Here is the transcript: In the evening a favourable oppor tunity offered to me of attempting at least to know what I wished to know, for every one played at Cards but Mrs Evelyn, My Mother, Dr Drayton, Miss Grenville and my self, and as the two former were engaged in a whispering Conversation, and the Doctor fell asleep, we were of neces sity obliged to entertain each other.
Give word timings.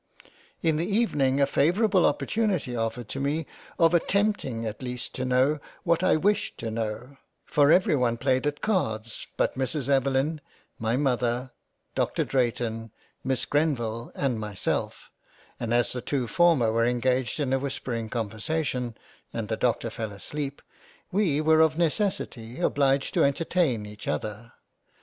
In 0.63 0.77
the 0.77 0.87
evening 0.97 1.39
a 1.39 1.45
favourable 1.45 2.11
oppor 2.11 2.25
tunity 2.25 2.75
offered 2.75 3.07
to 3.09 3.19
me 3.19 3.45
of 3.77 3.93
attempting 3.93 4.65
at 4.65 4.81
least 4.81 5.13
to 5.13 5.25
know 5.25 5.59
what 5.83 6.01
I 6.01 6.15
wished 6.15 6.57
to 6.57 6.71
know, 6.71 7.17
for 7.45 7.71
every 7.71 7.95
one 7.95 8.17
played 8.17 8.47
at 8.47 8.61
Cards 8.61 9.27
but 9.37 9.55
Mrs 9.55 9.89
Evelyn, 9.89 10.41
My 10.79 10.97
Mother, 10.97 11.51
Dr 11.93 12.23
Drayton, 12.25 12.89
Miss 13.23 13.45
Grenville 13.45 14.11
and 14.15 14.39
my 14.39 14.55
self, 14.55 15.11
and 15.59 15.71
as 15.71 15.91
the 15.93 16.01
two 16.01 16.27
former 16.27 16.71
were 16.71 16.87
engaged 16.87 17.39
in 17.39 17.53
a 17.53 17.59
whispering 17.59 18.09
Conversation, 18.09 18.97
and 19.31 19.49
the 19.49 19.55
Doctor 19.55 19.91
fell 19.91 20.11
asleep, 20.11 20.63
we 21.11 21.41
were 21.41 21.59
of 21.61 21.75
neces 21.75 22.15
sity 22.25 22.59
obliged 22.59 23.13
to 23.13 23.23
entertain 23.23 23.85
each 23.85 24.07
other. 24.07 24.53